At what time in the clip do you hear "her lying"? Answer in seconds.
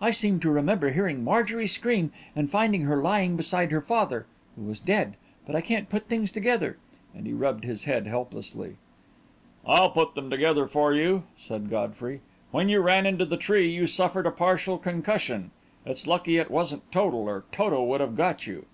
2.80-3.36